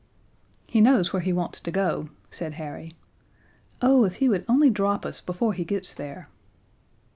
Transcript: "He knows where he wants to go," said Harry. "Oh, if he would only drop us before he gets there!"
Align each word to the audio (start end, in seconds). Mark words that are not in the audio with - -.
"He 0.65 0.81
knows 0.81 1.13
where 1.13 1.21
he 1.21 1.31
wants 1.31 1.59
to 1.59 1.69
go," 1.69 2.09
said 2.31 2.53
Harry. 2.53 2.93
"Oh, 3.83 4.03
if 4.03 4.15
he 4.15 4.29
would 4.29 4.45
only 4.49 4.71
drop 4.71 5.05
us 5.05 5.21
before 5.21 5.53
he 5.53 5.63
gets 5.63 5.93
there!" 5.93 6.27